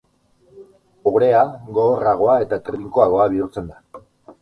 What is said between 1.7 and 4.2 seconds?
gogorragoa eta trinkoagoa bihurtzen da.